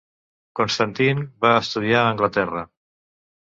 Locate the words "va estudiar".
1.47-2.01